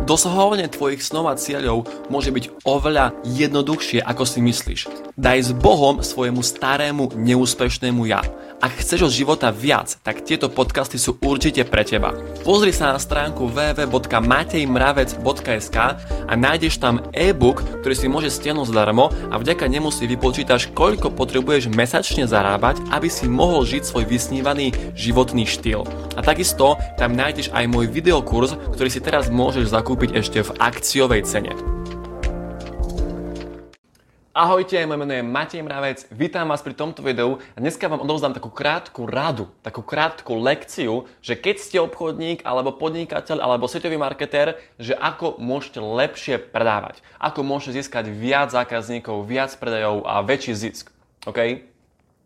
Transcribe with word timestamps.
Dosahovanie 0.00 0.72
tvojich 0.72 1.04
snov 1.04 1.28
a 1.28 1.36
cieľov 1.36 1.84
môže 2.08 2.32
byť 2.32 2.64
oveľa 2.64 3.12
jednoduchšie, 3.22 4.00
ako 4.00 4.24
si 4.24 4.40
myslíš. 4.40 4.88
Daj 5.20 5.38
s 5.38 5.52
Bohom 5.52 6.00
svojemu 6.00 6.40
starému, 6.40 7.12
neúspešnému 7.12 8.08
ja. 8.08 8.24
Ak 8.60 8.76
chceš 8.76 9.08
od 9.08 9.12
života 9.12 9.48
viac, 9.52 9.96
tak 10.04 10.24
tieto 10.24 10.48
podcasty 10.52 10.98
sú 11.00 11.16
určite 11.24 11.64
pre 11.64 11.84
teba. 11.84 12.12
Pozri 12.44 12.72
sa 12.76 12.92
na 12.92 12.98
stránku 13.00 13.48
www.matejmravec.sk 13.48 15.76
a 16.28 16.32
nájdeš 16.36 16.76
tam 16.76 17.00
e-book, 17.16 17.64
ktorý 17.80 17.94
si 17.96 18.08
môže 18.08 18.28
stiahnuť 18.28 18.68
zdarmo 18.68 19.08
a 19.32 19.40
vďaka 19.40 19.64
nemu 19.64 19.88
si 19.88 20.04
vypočítaš, 20.08 20.68
koľko 20.76 21.08
potrebuješ 21.16 21.72
mesačne 21.72 22.28
zarábať, 22.28 22.84
aby 22.92 23.08
si 23.08 23.24
mohol 23.28 23.64
žiť 23.64 23.84
svoj 23.84 24.04
vysnívaný 24.04 24.72
životný 24.92 25.48
štýl. 25.48 25.88
A 26.16 26.20
takisto 26.20 26.76
tam 27.00 27.16
nájdeš 27.16 27.48
aj 27.56 27.64
môj 27.64 27.88
videokurs, 27.88 28.52
ktorý 28.76 28.92
si 28.92 29.00
teraz 29.00 29.32
môžeš 29.32 29.72
zakúpiť 29.72 29.89
ešte 29.90 30.46
v 30.46 30.54
akciovej 30.62 31.26
cene. 31.26 31.50
Ahojte, 34.30 34.78
moje 34.86 34.98
meno 35.02 35.10
je 35.10 35.26
Matej 35.26 35.66
Mravec, 35.66 36.06
vítam 36.14 36.46
vás 36.46 36.62
pri 36.62 36.78
tomto 36.78 37.02
videu 37.02 37.42
a 37.42 37.58
dneska 37.58 37.90
vám 37.90 38.06
odovzdám 38.06 38.38
takú 38.38 38.54
krátku 38.54 39.02
radu, 39.02 39.50
takú 39.66 39.82
krátku 39.82 40.38
lekciu, 40.38 41.10
že 41.18 41.34
keď 41.34 41.56
ste 41.58 41.82
obchodník 41.82 42.46
alebo 42.46 42.70
podnikateľ 42.70 43.42
alebo 43.42 43.66
svetový 43.66 43.98
marketér, 43.98 44.62
že 44.78 44.94
ako 44.94 45.42
môžete 45.42 45.82
lepšie 45.82 46.38
predávať, 46.38 47.02
ako 47.18 47.42
môžete 47.42 47.82
získať 47.82 48.14
viac 48.14 48.54
zákazníkov, 48.54 49.26
viac 49.26 49.50
predajov 49.58 50.06
a 50.06 50.22
väčší 50.22 50.54
zisk. 50.54 50.94
OK? 51.26 51.66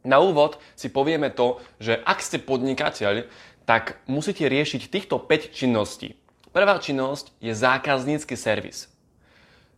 Na 0.04 0.20
úvod 0.20 0.60
si 0.76 0.92
povieme 0.92 1.32
to, 1.32 1.64
že 1.80 1.96
ak 2.04 2.20
ste 2.20 2.36
podnikateľ, 2.36 3.24
tak 3.64 3.96
musíte 4.04 4.44
riešiť 4.44 4.92
týchto 4.92 5.16
5 5.16 5.56
činností. 5.56 6.20
Prvá 6.54 6.78
činnosť 6.78 7.34
je 7.42 7.50
zákaznícky 7.50 8.38
servis. 8.38 8.86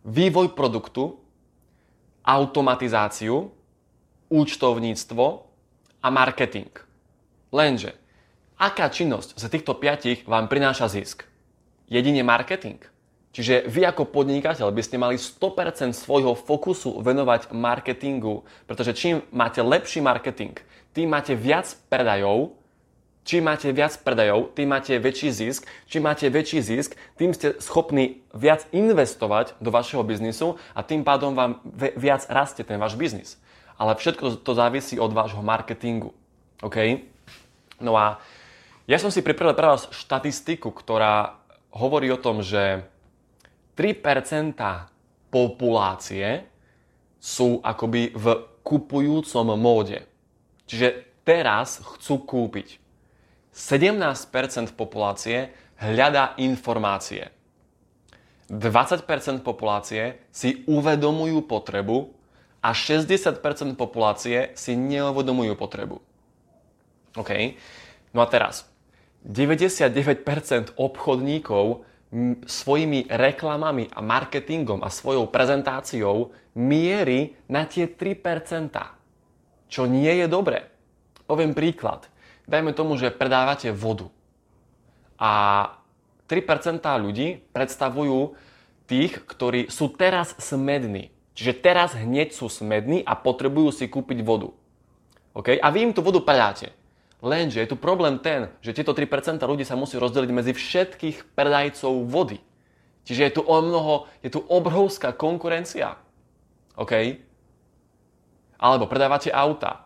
Vývoj 0.04 0.52
produktu, 0.52 1.16
automatizáciu, 2.20 3.48
účtovníctvo 4.28 5.24
a 6.04 6.08
marketing. 6.12 6.68
Lenže, 7.48 7.96
aká 8.60 8.92
činnosť 8.92 9.40
z 9.40 9.44
týchto 9.48 9.72
piatich 9.80 10.28
vám 10.28 10.52
prináša 10.52 10.92
zisk? 10.92 11.24
Jedine 11.88 12.20
marketing. 12.20 12.84
Čiže 13.32 13.64
vy 13.72 13.88
ako 13.88 14.12
podnikateľ 14.12 14.68
by 14.68 14.82
ste 14.84 15.00
mali 15.00 15.16
100% 15.16 15.96
svojho 15.96 16.36
fokusu 16.36 17.00
venovať 17.00 17.56
marketingu, 17.56 18.44
pretože 18.68 18.92
čím 18.92 19.24
máte 19.32 19.64
lepší 19.64 20.04
marketing, 20.04 20.60
tým 20.92 21.08
máte 21.08 21.32
viac 21.32 21.72
predajov 21.88 22.52
Čím 23.26 23.50
máte 23.50 23.74
viac 23.74 23.98
predajov, 24.06 24.54
tým 24.54 24.70
máte 24.70 24.94
väčší 25.02 25.34
zisk. 25.34 25.66
Čím 25.90 26.06
máte 26.06 26.30
väčší 26.30 26.62
zisk, 26.62 26.94
tým 27.18 27.34
ste 27.34 27.58
schopní 27.58 28.22
viac 28.30 28.62
investovať 28.70 29.58
do 29.58 29.74
vašeho 29.74 30.06
biznisu 30.06 30.54
a 30.70 30.86
tým 30.86 31.02
pádom 31.02 31.34
vám 31.34 31.58
viac 31.98 32.22
rastie 32.30 32.62
ten 32.62 32.78
váš 32.78 32.94
biznis. 32.94 33.34
Ale 33.74 33.98
všetko 33.98 34.46
to 34.46 34.52
závisí 34.54 35.02
od 35.02 35.10
vášho 35.10 35.42
marketingu. 35.42 36.14
OK? 36.62 37.02
No 37.82 37.98
a 37.98 38.22
ja 38.86 39.02
som 39.02 39.10
si 39.10 39.26
pripravil 39.26 39.58
pre 39.58 39.74
vás 39.74 39.90
štatistiku, 39.90 40.70
ktorá 40.70 41.42
hovorí 41.74 42.06
o 42.14 42.22
tom, 42.22 42.46
že 42.46 42.86
3% 43.74 44.54
populácie 45.34 46.46
sú 47.18 47.58
akoby 47.58 48.14
v 48.14 48.26
kupujúcom 48.62 49.58
móde. 49.58 50.06
Čiže 50.70 51.02
teraz 51.26 51.82
chcú 51.82 52.22
kúpiť. 52.22 52.85
17% 53.56 54.76
populácie 54.76 55.48
hľadá 55.80 56.36
informácie. 56.36 57.32
20% 58.52 59.40
populácie 59.40 60.20
si 60.28 60.60
uvedomujú 60.68 61.40
potrebu 61.48 62.12
a 62.60 62.76
60% 62.76 63.40
populácie 63.80 64.52
si 64.52 64.76
neuvedomujú 64.76 65.56
potrebu. 65.56 65.96
OK? 67.16 67.56
No 68.12 68.20
a 68.20 68.28
teraz. 68.28 68.68
99% 69.24 70.76
obchodníkov 70.76 71.82
svojimi 72.46 73.10
reklamami 73.10 73.90
a 73.90 73.98
marketingom 74.04 74.84
a 74.84 74.92
svojou 74.92 75.26
prezentáciou 75.32 76.30
mierí 76.54 77.34
na 77.50 77.66
tie 77.66 77.88
3%. 77.90 78.70
Čo 79.66 79.90
nie 79.90 80.12
je 80.22 80.30
dobré. 80.30 80.70
Poviem 81.26 81.56
príklad 81.56 82.06
dajme 82.46 82.72
tomu, 82.72 82.94
že 82.96 83.14
predávate 83.14 83.74
vodu. 83.74 84.08
A 85.18 85.74
3% 86.26 86.82
ľudí 86.82 87.42
predstavujú 87.54 88.34
tých, 88.86 89.22
ktorí 89.26 89.70
sú 89.70 89.90
teraz 89.94 90.34
smední. 90.38 91.14
Čiže 91.36 91.52
teraz 91.60 91.92
hneď 91.92 92.32
sú 92.32 92.48
smední 92.48 93.04
a 93.04 93.12
potrebujú 93.14 93.70
si 93.70 93.86
kúpiť 93.86 94.24
vodu. 94.24 94.50
Okay? 95.36 95.60
A 95.60 95.68
vy 95.68 95.90
im 95.90 95.94
tú 95.94 96.00
vodu 96.00 96.22
predáte. 96.24 96.72
Lenže 97.20 97.60
je 97.60 97.68
tu 97.68 97.76
problém 97.76 98.16
ten, 98.20 98.52
že 98.60 98.72
tieto 98.72 98.96
3% 98.96 99.40
ľudí 99.44 99.64
sa 99.64 99.76
musí 99.76 100.00
rozdeliť 100.00 100.30
medzi 100.32 100.52
všetkých 100.52 101.36
predajcov 101.36 102.08
vody. 102.08 102.40
Čiže 103.06 103.22
je 103.22 103.32
tu 103.38 103.42
o 103.44 103.58
mnoho, 103.62 104.10
je 104.24 104.30
tu 104.32 104.40
obrovská 104.42 105.14
konkurencia. 105.14 105.96
OK? 106.76 106.92
Alebo 108.56 108.88
predávate 108.88 109.30
auta 109.30 109.85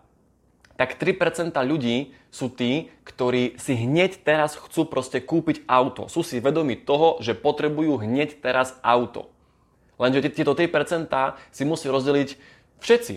tak 0.81 0.97
3% 0.97 1.53
ľudí 1.61 2.17
sú 2.33 2.49
tí, 2.49 2.89
ktorí 3.05 3.61
si 3.61 3.77
hneď 3.77 4.25
teraz 4.25 4.57
chcú 4.57 4.89
proste 4.89 5.21
kúpiť 5.21 5.69
auto. 5.69 6.09
Sú 6.09 6.25
si 6.25 6.41
vedomi 6.41 6.73
toho, 6.73 7.21
že 7.21 7.37
potrebujú 7.37 8.01
hneď 8.01 8.41
teraz 8.41 8.81
auto. 8.81 9.29
Lenže 10.01 10.33
tieto 10.33 10.57
3% 10.57 11.13
si 11.53 11.69
musí 11.69 11.85
rozdeliť 11.85 12.29
všetci. 12.81 13.15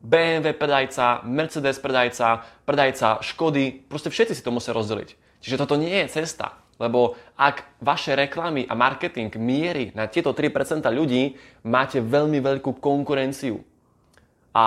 BMW 0.00 0.56
predajca, 0.56 1.20
Mercedes 1.28 1.76
predajca, 1.84 2.48
predajca 2.64 3.20
Škody, 3.20 3.84
proste 3.92 4.08
všetci 4.08 4.32
si 4.32 4.40
to 4.40 4.48
musia 4.48 4.72
rozdeliť. 4.72 5.12
Čiže 5.44 5.60
toto 5.60 5.76
nie 5.76 5.92
je 5.92 6.16
cesta. 6.16 6.64
Lebo 6.80 7.20
ak 7.36 7.76
vaše 7.84 8.16
reklamy 8.16 8.64
a 8.64 8.72
marketing 8.72 9.36
mierí 9.36 9.92
na 9.92 10.08
tieto 10.08 10.32
3% 10.32 10.80
ľudí, 10.88 11.36
máte 11.68 12.00
veľmi 12.00 12.40
veľkú 12.40 12.80
konkurenciu. 12.80 13.60
A 14.52 14.64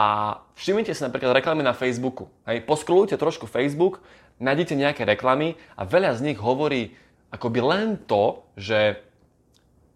všimnite 0.57 0.97
si 0.97 1.05
napríklad 1.05 1.37
reklamy 1.37 1.61
na 1.61 1.77
Facebooku. 1.77 2.25
Hej, 2.49 2.65
poskrolujte 2.65 3.21
trošku 3.21 3.45
Facebook, 3.45 4.01
nájdete 4.41 4.73
nejaké 4.73 5.05
reklamy 5.05 5.61
a 5.77 5.85
veľa 5.85 6.17
z 6.17 6.25
nich 6.25 6.39
hovorí 6.41 6.97
akoby 7.29 7.59
len 7.61 8.01
to, 8.09 8.41
že 8.57 8.97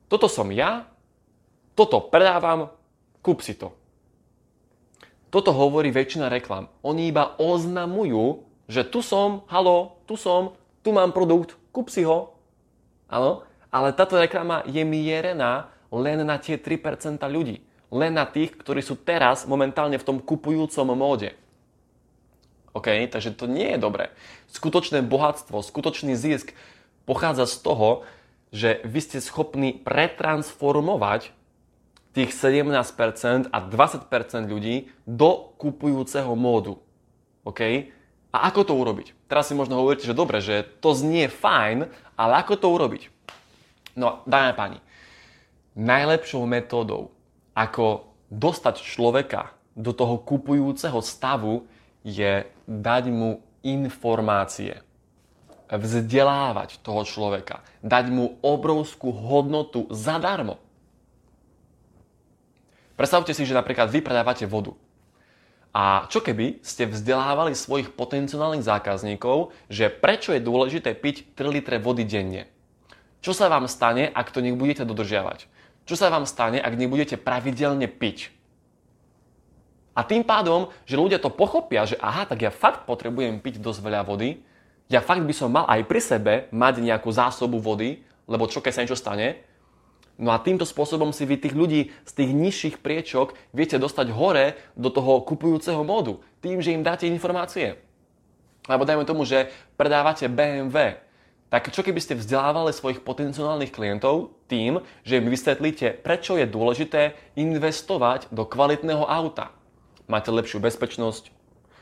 toto 0.06 0.30
som 0.30 0.46
ja, 0.54 0.86
toto 1.74 2.06
predávam, 2.06 2.70
kúp 3.26 3.42
si 3.42 3.58
to. 3.58 3.74
Toto 5.34 5.54
hovorí 5.54 5.90
väčšina 5.90 6.30
reklam. 6.30 6.70
Oni 6.86 7.10
iba 7.10 7.38
oznamujú, 7.38 8.46
že 8.70 8.86
tu 8.86 9.02
som, 9.02 9.46
halo, 9.50 10.02
tu 10.06 10.18
som, 10.18 10.54
tu 10.86 10.94
mám 10.94 11.14
produkt, 11.14 11.58
kúp 11.74 11.90
si 11.90 12.06
ho. 12.06 12.38
Áno? 13.10 13.46
Ale 13.74 13.94
táto 13.94 14.18
reklama 14.18 14.66
je 14.70 14.82
mierená 14.86 15.70
len 15.90 16.22
na 16.26 16.38
tie 16.38 16.58
3% 16.58 17.22
ľudí 17.26 17.69
len 17.90 18.14
na 18.14 18.26
tých, 18.26 18.54
ktorí 18.54 18.86
sú 18.86 18.98
teraz 18.98 19.50
momentálne 19.50 19.98
v 19.98 20.06
tom 20.06 20.18
kupujúcom 20.22 20.94
móde. 20.94 21.34
OK, 22.74 23.10
takže 23.10 23.34
to 23.34 23.50
nie 23.50 23.76
je 23.76 23.80
dobré. 23.82 24.14
Skutočné 24.54 25.02
bohatstvo, 25.02 25.66
skutočný 25.66 26.14
zisk 26.14 26.54
pochádza 27.10 27.50
z 27.50 27.66
toho, 27.66 27.90
že 28.54 28.82
vy 28.86 29.00
ste 29.02 29.18
schopní 29.22 29.74
pretransformovať 29.74 31.34
tých 32.14 32.34
17% 32.34 33.50
a 33.50 33.58
20% 33.58 34.50
ľudí 34.50 34.90
do 35.06 35.54
kupujúceho 35.58 36.34
módu. 36.34 36.82
OK? 37.46 37.90
A 38.30 38.38
ako 38.50 38.62
to 38.66 38.74
urobiť? 38.78 39.18
Teraz 39.26 39.50
si 39.50 39.58
možno 39.58 39.82
hovoríte, 39.82 40.06
že 40.06 40.18
dobre, 40.18 40.38
že 40.42 40.66
to 40.82 40.94
znie 40.94 41.30
fajn, 41.30 41.90
ale 42.14 42.34
ako 42.46 42.54
to 42.62 42.68
urobiť? 42.70 43.02
No, 43.98 44.22
dáme 44.30 44.54
pani, 44.54 44.78
najlepšou 45.74 46.46
metódou 46.46 47.09
ako 47.59 48.08
dostať 48.32 48.79
človeka 48.79 49.52
do 49.76 49.91
toho 49.91 50.16
kupujúceho 50.23 51.03
stavu 51.03 51.67
je 52.08 52.47
dať 52.64 53.03
mu 53.11 53.44
informácie. 53.67 54.79
Vzdelávať 55.67 56.79
toho 56.79 57.03
človeka. 57.03 57.59
Dať 57.84 58.09
mu 58.09 58.40
obrovskú 58.40 59.11
hodnotu 59.11 59.91
zadarmo. 59.91 60.56
Predstavte 62.96 63.35
si, 63.35 63.44
že 63.44 63.56
napríklad 63.56 63.91
vy 63.91 64.00
predávate 64.00 64.47
vodu. 64.47 64.73
A 65.70 66.09
čo 66.09 66.26
keby 66.26 66.66
ste 66.66 66.90
vzdelávali 66.90 67.53
svojich 67.53 67.94
potenciálnych 67.94 68.66
zákazníkov, 68.66 69.53
že 69.70 69.94
prečo 69.94 70.34
je 70.34 70.41
dôležité 70.41 70.97
piť 70.97 71.38
3 71.38 71.56
litre 71.56 71.78
vody 71.78 72.02
denne? 72.08 72.50
Čo 73.22 73.38
sa 73.38 73.52
vám 73.52 73.70
stane, 73.70 74.09
ak 74.09 74.34
to 74.34 74.41
nebudete 74.41 74.82
dodržiavať? 74.82 75.59
Čo 75.90 75.97
sa 75.97 76.14
vám 76.14 76.30
stane, 76.30 76.62
ak 76.62 76.78
nebudete 76.78 77.18
pravidelne 77.18 77.90
piť? 77.90 78.30
A 79.97 80.06
tým 80.06 80.22
pádom, 80.22 80.70
že 80.86 81.02
ľudia 81.02 81.18
to 81.18 81.34
pochopia, 81.34 81.90
že 81.90 81.97
aha, 81.97 82.30
tak 82.30 82.46
ja 82.46 82.53
fakt 82.53 82.86
potrebujem 82.86 83.41
piť 83.41 83.58
dosť 83.58 83.82
veľa 83.82 84.06
vody, 84.06 84.38
ja 84.86 85.02
fakt 85.02 85.26
by 85.26 85.34
som 85.34 85.50
mal 85.50 85.66
aj 85.66 85.90
pri 85.90 86.02
sebe 86.02 86.34
mať 86.53 86.86
nejakú 86.86 87.09
zásobu 87.09 87.58
vody, 87.58 88.06
lebo 88.30 88.46
čo 88.46 88.62
keď 88.62 88.72
sa 88.72 88.82
niečo 88.86 89.02
stane, 89.02 89.50
No 90.20 90.36
a 90.36 90.44
týmto 90.44 90.68
spôsobom 90.68 91.16
si 91.16 91.24
vy 91.24 91.40
tých 91.40 91.56
ľudí 91.56 91.96
z 92.03 92.12
tých 92.12 92.35
nižších 92.35 92.76
priečok 92.84 93.40
viete 93.56 93.80
dostať 93.80 94.12
hore 94.12 94.59
do 94.76 94.92
toho 94.92 95.24
kupujúceho 95.24 95.80
módu. 95.88 96.20
Tým, 96.44 96.59
že 96.59 96.76
im 96.76 96.84
dáte 96.84 97.08
informácie. 97.08 97.80
Alebo 98.68 98.84
dajme 98.84 99.08
tomu, 99.08 99.24
že 99.24 99.47
predávate 99.80 100.28
BMW. 100.28 101.00
Tak 101.49 101.73
čo 101.73 101.81
keby 101.81 101.97
ste 101.97 102.13
vzdelávali 102.13 102.69
svojich 102.69 103.01
potenciálnych 103.01 103.73
klientov 103.73 104.37
tým, 104.46 104.85
že 105.01 105.17
im 105.17 105.34
vysvetlíte, 105.34 105.97
prečo 106.05 106.37
je 106.37 106.46
dôležité 106.46 107.17
investovať 107.34 108.29
do 108.29 108.46
kvalitného 108.46 109.01
auta. 109.01 109.49
Máte 110.05 110.29
lepšiu 110.29 110.61
bezpečnosť, 110.61 111.34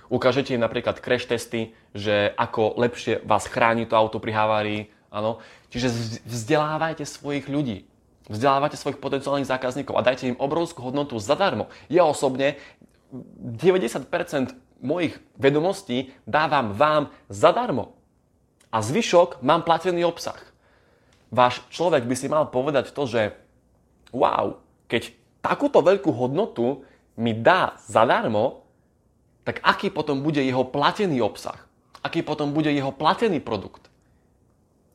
ukážete 0.07 0.55
im 0.55 0.63
napríklad 0.63 1.03
crash 1.03 1.27
testy, 1.27 1.75
že 1.91 2.31
ako 2.39 2.79
lepšie 2.79 3.19
vás 3.27 3.43
chráni 3.47 3.83
to 3.83 3.99
auto 3.99 4.23
pri 4.23 4.31
havárii. 4.31 4.81
Áno. 5.11 5.43
Čiže 5.67 5.91
vzdelávajte 6.23 7.03
svojich 7.03 7.51
ľudí 7.51 7.87
vzdelávate 8.27 8.75
svojich 8.75 8.99
potenciálnych 8.99 9.47
zákazníkov 9.47 9.95
a 9.95 10.05
dajte 10.05 10.27
im 10.27 10.39
obrovskú 10.39 10.83
hodnotu 10.83 11.15
zadarmo. 11.17 11.71
Ja 11.87 12.03
osobne 12.03 12.59
90% 13.15 14.51
mojich 14.83 15.15
vedomostí 15.39 16.11
dávam 16.27 16.75
vám 16.75 17.09
zadarmo. 17.31 17.96
A 18.71 18.83
zvyšok 18.83 19.39
mám 19.43 19.63
platený 19.63 20.03
obsah. 20.03 20.39
Váš 21.31 21.63
človek 21.71 22.07
by 22.07 22.15
si 22.15 22.27
mal 22.31 22.47
povedať 22.47 22.91
to, 22.91 23.03
že 23.07 23.35
wow, 24.15 24.59
keď 24.87 25.11
takúto 25.43 25.83
veľkú 25.83 26.11
hodnotu 26.11 26.83
mi 27.19 27.35
dá 27.35 27.75
zadarmo, 27.87 28.63
tak 29.47 29.63
aký 29.63 29.87
potom 29.91 30.19
bude 30.19 30.43
jeho 30.43 30.67
platený 30.67 31.23
obsah? 31.23 31.67
Aký 32.03 32.23
potom 32.23 32.51
bude 32.51 32.71
jeho 32.71 32.91
platený 32.91 33.39
produkt? 33.39 33.87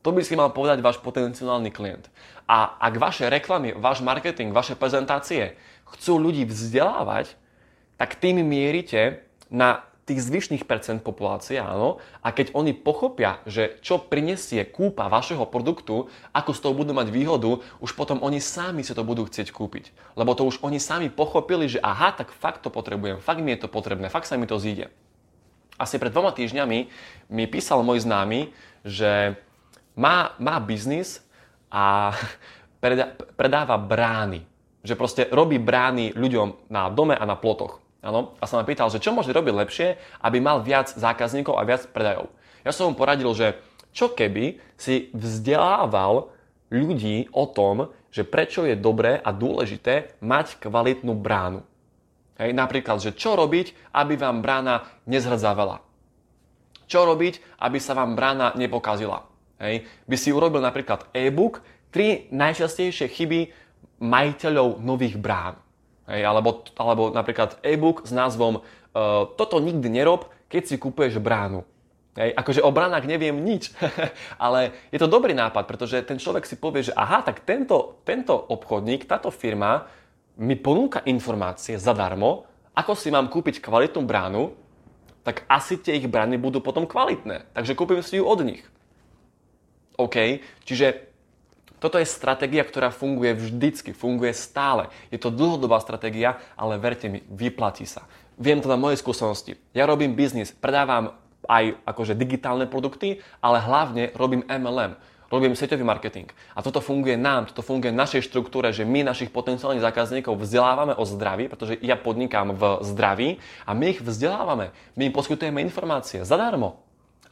To 0.03 0.11
by 0.11 0.19
si 0.19 0.35
mal 0.35 0.51
povedať 0.51 0.83
váš 0.83 0.99
potenciálny 0.99 1.71
klient. 1.71 2.11
A 2.43 2.75
ak 2.75 2.99
vaše 2.99 3.25
reklamy, 3.31 3.71
váš 3.71 4.03
marketing, 4.03 4.51
vaše 4.51 4.75
prezentácie 4.75 5.55
chcú 5.95 6.19
ľudí 6.19 6.43
vzdelávať, 6.43 7.39
tak 7.95 8.19
tým 8.19 8.43
mierite 8.43 9.23
na 9.47 9.87
tých 10.03 10.19
zvyšných 10.19 10.67
percent 10.67 10.99
populácie, 10.99 11.55
áno. 11.55 12.03
A 12.19 12.35
keď 12.35 12.51
oni 12.51 12.75
pochopia, 12.75 13.39
že 13.47 13.79
čo 13.79 14.03
prinesie 14.03 14.67
kúpa 14.67 15.07
vašeho 15.07 15.47
produktu, 15.47 16.11
ako 16.35 16.51
z 16.51 16.59
toho 16.59 16.73
budú 16.75 16.91
mať 16.91 17.07
výhodu, 17.07 17.63
už 17.79 17.95
potom 17.95 18.19
oni 18.19 18.43
sami 18.43 18.83
si 18.83 18.91
to 18.91 19.07
budú 19.07 19.23
chcieť 19.23 19.55
kúpiť. 19.55 19.95
Lebo 20.19 20.35
to 20.35 20.43
už 20.43 20.59
oni 20.59 20.79
sami 20.79 21.07
pochopili, 21.07 21.71
že 21.71 21.79
aha, 21.79 22.11
tak 22.11 22.35
fakt 22.35 22.67
to 22.67 22.69
potrebujem, 22.71 23.23
fakt 23.23 23.39
mi 23.39 23.55
je 23.55 23.63
to 23.63 23.71
potrebné, 23.71 24.11
fakt 24.11 24.27
sa 24.27 24.35
mi 24.35 24.43
to 24.43 24.59
zíde. 24.59 24.91
Asi 25.79 25.95
pred 25.97 26.11
dvoma 26.11 26.35
týždňami 26.35 26.79
mi 27.31 27.43
písal 27.47 27.81
môj 27.81 28.03
známy, 28.03 28.51
že 28.83 29.39
má, 29.95 30.35
má 30.35 30.59
biznis 30.59 31.23
a 31.71 32.11
predáva 33.39 33.79
brány. 33.79 34.43
Že 34.83 34.99
proste 34.99 35.23
robí 35.31 35.63
brány 35.63 36.11
ľuďom 36.11 36.67
na 36.67 36.91
dome 36.91 37.15
a 37.15 37.23
na 37.23 37.39
plotoch. 37.39 37.82
Ano? 38.03 38.35
A 38.37 38.45
sa 38.45 38.59
ma 38.59 38.67
pýtal, 38.67 38.91
že 38.91 38.99
čo 38.99 39.15
môže 39.15 39.31
robiť 39.31 39.53
lepšie, 39.55 39.87
aby 40.19 40.37
mal 40.43 40.59
viac 40.59 40.91
zákazníkov 40.91 41.55
a 41.55 41.63
viac 41.63 41.87
predajov. 41.89 42.27
Ja 42.67 42.75
som 42.75 42.91
mu 42.91 42.99
poradil, 42.99 43.31
že 43.31 43.57
čo 43.95 44.11
keby 44.11 44.59
si 44.75 45.07
vzdelával 45.15 46.27
ľudí 46.67 47.31
o 47.31 47.47
tom, 47.47 47.95
že 48.11 48.27
prečo 48.27 48.67
je 48.67 48.75
dobré 48.75 49.17
a 49.23 49.31
dôležité 49.31 50.19
mať 50.19 50.59
kvalitnú 50.61 51.15
bránu. 51.15 51.63
Hej, 52.37 52.51
napríklad, 52.51 52.99
že 52.99 53.15
čo 53.15 53.39
robiť, 53.39 53.95
aby 53.95 54.19
vám 54.19 54.43
brána 54.43 54.83
nezhrdzavala. 55.07 55.79
Čo 56.85 57.07
robiť, 57.07 57.63
aby 57.63 57.77
sa 57.79 57.95
vám 57.95 58.17
brána 58.19 58.51
nepokazila 58.59 59.33
hej, 59.63 59.87
by 60.03 60.15
si 60.19 60.29
urobil 60.35 60.59
napríklad 60.59 61.07
e-book, 61.15 61.63
tri 61.87 62.27
najčastejšie 62.35 63.07
chyby 63.07 63.39
majiteľov 64.03 64.83
nových 64.83 65.15
brán. 65.15 65.55
Hej, 66.03 66.21
alebo, 66.27 66.67
alebo 66.75 67.03
napríklad 67.15 67.63
e-book 67.63 68.03
s 68.03 68.11
názvom 68.11 68.59
uh, 68.59 69.31
Toto 69.39 69.63
nikdy 69.63 69.87
nerob, 69.87 70.27
keď 70.51 70.63
si 70.67 70.75
kupuješ 70.75 71.23
bránu. 71.23 71.63
Hej, 72.13 72.35
akože 72.37 72.61
o 72.61 72.69
bránach 72.69 73.07
neviem 73.09 73.33
nič, 73.41 73.73
ale 74.45 74.75
je 74.93 75.01
to 75.01 75.09
dobrý 75.09 75.33
nápad, 75.33 75.65
pretože 75.65 76.05
ten 76.05 76.21
človek 76.21 76.45
si 76.45 76.59
povie, 76.59 76.85
že 76.85 76.93
aha, 76.93 77.25
tak 77.25 77.41
tento, 77.41 77.97
tento 78.05 78.37
obchodník, 78.37 79.09
táto 79.09 79.33
firma 79.33 79.89
mi 80.37 80.53
ponúka 80.53 81.01
informácie 81.09 81.79
zadarmo, 81.81 82.45
ako 82.77 82.93
si 82.93 83.09
mám 83.09 83.29
kúpiť 83.33 83.61
kvalitnú 83.61 84.05
bránu, 84.05 84.53
tak 85.23 85.47
asi 85.47 85.79
tie 85.79 85.97
ich 85.97 86.05
brány 86.05 86.37
budú 86.37 86.59
potom 86.59 86.83
kvalitné. 86.85 87.49
Takže 87.55 87.77
kúpim 87.77 88.01
si 88.03 88.19
ju 88.19 88.27
od 88.27 88.43
nich. 88.43 88.65
OK? 89.97 90.41
Čiže 90.67 91.12
toto 91.83 91.99
je 91.99 92.07
stratégia, 92.07 92.63
ktorá 92.63 92.95
funguje 92.95 93.35
vždycky, 93.35 93.91
funguje 93.91 94.31
stále. 94.31 94.87
Je 95.11 95.19
to 95.19 95.27
dlhodobá 95.27 95.83
stratégia, 95.83 96.39
ale 96.55 96.79
verte 96.79 97.11
mi, 97.11 97.19
vyplatí 97.27 97.83
sa. 97.83 98.07
Viem 98.39 98.63
to 98.63 98.71
na 98.71 98.79
mojej 98.79 99.03
skúsenosti. 99.03 99.59
Ja 99.75 99.83
robím 99.83 100.15
biznis, 100.15 100.55
predávam 100.55 101.11
aj 101.43 101.75
akože 101.83 102.15
digitálne 102.15 102.71
produkty, 102.71 103.19
ale 103.43 103.59
hlavne 103.59 104.15
robím 104.15 104.47
MLM. 104.47 104.95
Robím 105.27 105.59
sieťový 105.59 105.83
marketing. 105.83 106.31
A 106.55 106.63
toto 106.63 106.79
funguje 106.79 107.19
nám, 107.19 107.51
toto 107.51 107.65
funguje 107.65 107.91
našej 107.91 108.31
štruktúre, 108.31 108.71
že 108.71 108.87
my 108.87 109.03
našich 109.03 109.33
potenciálnych 109.33 109.83
zákazníkov 109.83 110.39
vzdelávame 110.39 110.95
o 110.95 111.03
zdraví, 111.03 111.51
pretože 111.51 111.75
ja 111.83 111.99
podnikám 111.99 112.55
v 112.55 112.63
zdraví 112.85 113.29
a 113.67 113.75
my 113.75 113.97
ich 113.97 113.99
vzdelávame. 113.99 114.71
My 114.95 115.09
im 115.09 115.13
poskytujeme 115.13 115.59
informácie 115.59 116.23
zadarmo. 116.23 116.79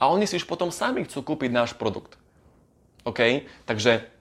A 0.01 0.09
oni 0.11 0.27
si 0.27 0.35
už 0.35 0.49
potom 0.49 0.73
sami 0.73 1.05
chcú 1.07 1.23
kúpiť 1.23 1.53
náš 1.53 1.71
produkt. 1.77 2.17
OK? 3.05 3.45
Takže 3.69 4.20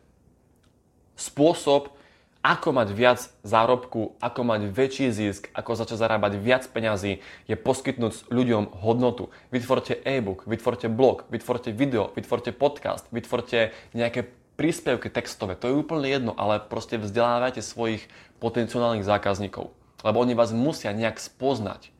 spôsob, 1.20 1.92
ako 2.40 2.72
mať 2.72 2.88
viac 2.96 3.20
zárobku, 3.44 4.16
ako 4.16 4.40
mať 4.48 4.72
väčší 4.72 5.12
zisk, 5.12 5.52
ako 5.52 5.76
začať 5.76 6.00
zarábať 6.00 6.40
viac 6.40 6.64
peňazí, 6.72 7.20
je 7.44 7.56
poskytnúť 7.56 8.32
ľuďom 8.32 8.80
hodnotu. 8.80 9.28
Vytvorte 9.52 10.00
e-book, 10.08 10.48
vytvorte 10.48 10.88
blog, 10.88 11.28
vytvorte 11.28 11.68
video, 11.76 12.08
vytvorte 12.16 12.56
podcast, 12.56 13.04
vytvorte 13.12 13.76
nejaké 13.92 14.24
príspevky 14.56 15.12
textové. 15.12 15.52
To 15.60 15.68
je 15.68 15.78
úplne 15.84 16.08
jedno, 16.08 16.32
ale 16.32 16.64
proste 16.64 16.96
vzdelávajte 16.96 17.60
svojich 17.60 18.08
potenciálnych 18.40 19.04
zákazníkov. 19.04 19.72
Lebo 20.00 20.16
oni 20.20 20.32
vás 20.32 20.52
musia 20.56 20.96
nejak 20.96 21.20
spoznať. 21.20 21.92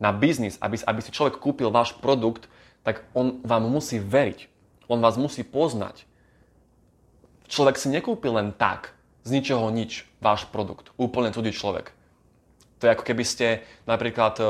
Na 0.00 0.12
biznis, 0.12 0.60
aby, 0.60 0.80
aby 0.84 1.00
si 1.00 1.12
človek 1.12 1.40
kúpil 1.40 1.72
váš 1.72 1.96
produkt, 1.96 2.48
tak 2.84 3.04
on 3.12 3.40
vám 3.44 3.68
musí 3.68 4.00
veriť. 4.00 4.48
On 4.88 5.00
vás 5.00 5.20
musí 5.20 5.44
poznať. 5.44 6.07
Človek 7.48 7.80
si 7.80 7.88
nekúpi 7.88 8.28
len 8.28 8.52
tak, 8.52 8.92
z 9.24 9.40
ničoho 9.40 9.72
nič, 9.72 10.04
váš 10.20 10.44
produkt. 10.48 10.92
Úplne 11.00 11.32
cudzí 11.32 11.56
človek. 11.56 11.96
To 12.78 12.86
je 12.86 12.94
ako 12.94 13.04
keby 13.08 13.24
ste 13.24 13.64
napríklad 13.88 14.36
e, 14.38 14.44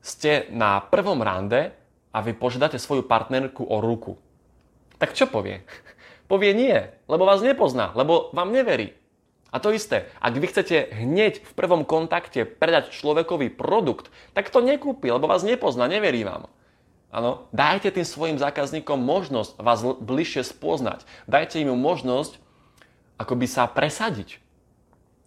ste 0.00 0.46
na 0.54 0.80
prvom 0.80 1.20
rande 1.20 1.74
a 2.14 2.18
vy 2.22 2.32
požiadate 2.38 2.80
svoju 2.80 3.04
partnerku 3.04 3.66
o 3.66 3.82
ruku. 3.82 4.16
Tak 4.96 5.12
čo 5.18 5.26
povie? 5.26 5.66
Povie 6.30 6.52
nie, 6.52 6.76
lebo 7.08 7.24
vás 7.24 7.40
nepozná, 7.40 7.90
lebo 7.96 8.28
vám 8.36 8.52
neverí. 8.52 8.92
A 9.48 9.64
to 9.64 9.72
isté, 9.72 10.12
ak 10.20 10.36
vy 10.36 10.46
chcete 10.52 10.92
hneď 10.92 11.40
v 11.40 11.52
prvom 11.56 11.88
kontakte 11.88 12.44
predať 12.44 12.92
človekovi 12.92 13.48
produkt, 13.48 14.12
tak 14.36 14.52
to 14.52 14.60
nekúpi, 14.60 15.08
lebo 15.08 15.24
vás 15.24 15.40
nepozná, 15.40 15.88
neverí 15.88 16.20
vám. 16.20 16.52
Ano, 17.08 17.48
dajte 17.56 17.88
tým 17.88 18.04
svojim 18.04 18.36
zákazníkom 18.36 19.00
možnosť 19.00 19.56
vás 19.56 19.80
bližšie 19.80 20.44
spoznať. 20.44 21.08
Dajte 21.24 21.56
im 21.64 21.72
možnosť 21.72 22.36
akoby 23.18 23.46
sa 23.50 23.66
presadiť. 23.66 24.38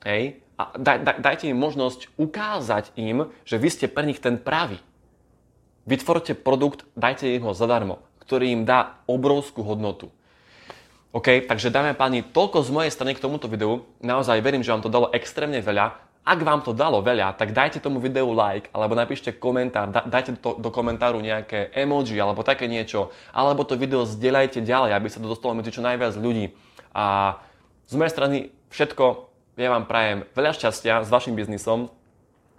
Hej? 0.07 0.39
A 0.55 0.77
daj, 0.77 0.97
daj, 1.03 1.17
dajte 1.19 1.45
im 1.51 1.59
možnosť 1.59 2.13
ukázať 2.15 2.95
im, 2.95 3.29
že 3.43 3.59
vy 3.59 3.69
ste 3.69 3.85
pre 3.91 4.07
nich 4.07 4.23
ten 4.23 4.39
pravý. 4.39 4.79
Vytvorte 5.89 6.37
produkt, 6.37 6.87
dajte 6.93 7.27
im 7.27 7.43
ho 7.49 7.57
zadarmo, 7.57 7.99
ktorý 8.23 8.53
im 8.53 8.63
dá 8.63 9.01
obrovskú 9.09 9.65
hodnotu. 9.65 10.13
OK, 11.11 11.43
takže 11.43 11.73
dáme 11.73 11.91
páni, 11.91 12.23
toľko 12.23 12.63
z 12.63 12.69
mojej 12.71 12.91
strany 12.93 13.17
k 13.17 13.23
tomuto 13.25 13.51
videu. 13.51 13.83
Naozaj 13.99 14.39
verím, 14.39 14.63
že 14.63 14.71
vám 14.71 14.85
to 14.85 14.93
dalo 14.93 15.11
extrémne 15.11 15.59
veľa. 15.59 15.99
Ak 16.21 16.37
vám 16.45 16.61
to 16.61 16.69
dalo 16.69 17.01
veľa, 17.01 17.33
tak 17.33 17.49
dajte 17.49 17.81
tomu 17.81 17.97
videu 17.97 18.29
like, 18.29 18.69
alebo 18.77 18.93
napíšte 18.93 19.33
komentár, 19.33 19.89
dajte 19.89 20.37
to, 20.37 20.53
do 20.61 20.69
komentáru 20.69 21.17
nejaké 21.17 21.73
emoji, 21.73 22.13
alebo 22.21 22.45
také 22.45 22.69
niečo, 22.69 23.09
alebo 23.33 23.65
to 23.65 23.73
video 23.73 24.05
zdieľajte 24.05 24.61
ďalej, 24.61 24.93
aby 24.93 25.07
sa 25.09 25.17
to 25.17 25.25
dostalo 25.25 25.57
medzi 25.57 25.73
čo 25.73 25.81
najviac 25.81 26.13
ľudí. 26.13 26.53
A 26.93 27.37
z 27.89 27.97
mojej 27.97 28.13
strany 28.13 28.37
všetko, 28.69 29.33
ja 29.57 29.73
vám 29.73 29.89
prajem 29.89 30.29
veľa 30.37 30.53
šťastia 30.53 31.01
s 31.01 31.09
vašim 31.09 31.33
biznisom, 31.33 31.89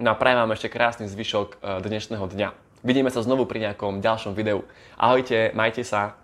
no 0.02 0.08
a 0.10 0.18
prajem 0.18 0.42
vám 0.42 0.58
ešte 0.58 0.66
krásny 0.66 1.06
zvyšok 1.06 1.48
e, 1.62 1.86
dnešného 1.86 2.26
dňa. 2.26 2.48
Vidíme 2.82 3.14
sa 3.14 3.22
znovu 3.22 3.46
pri 3.46 3.70
nejakom 3.70 4.02
ďalšom 4.02 4.34
videu. 4.34 4.66
Ahojte, 4.98 5.54
majte 5.54 5.86
sa. 5.86 6.21